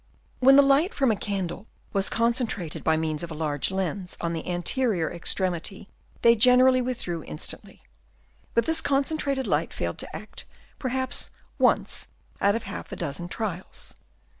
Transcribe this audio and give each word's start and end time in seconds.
When 0.39 0.55
the 0.55 0.63
light 0.63 0.95
from 0.95 1.11
a 1.11 1.15
candle 1.15 1.67
was 1.93 2.09
con 2.09 2.33
centrated 2.33 2.83
by 2.83 2.97
means 2.97 3.21
of 3.21 3.29
a 3.29 3.35
large 3.35 3.69
lens 3.69 4.17
on 4.19 4.33
the 4.33 4.47
anterior 4.49 5.11
extremity, 5.11 5.89
they 6.23 6.35
generally 6.35 6.81
withdrew 6.81 7.23
instantly; 7.25 7.83
but 8.55 8.65
this 8.65 8.81
concentrated 8.81 9.45
light 9.45 9.71
failed 9.71 9.99
22 9.99 10.09
HABITS 10.11 10.11
OF 10.17 10.19
WORMS. 10.19 10.39
Chap. 10.41 10.59
I. 10.59 10.63
to 10.63 10.65
act 10.65 10.79
perhaps 11.05 11.29
once 11.59 12.07
out 12.41 12.55
of 12.55 12.63
half 12.63 12.91
a 12.91 12.95
dozen 12.95 13.27
trials. 13.27 13.93